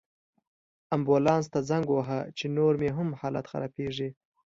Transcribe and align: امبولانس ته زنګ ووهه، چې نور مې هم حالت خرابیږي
امبولانس 0.95 1.45
ته 1.53 1.59
زنګ 1.69 1.85
ووهه، 1.89 2.19
چې 2.37 2.45
نور 2.57 2.73
مې 2.81 2.89
هم 2.97 3.09
حالت 3.19 3.45
خرابیږي 3.51 4.09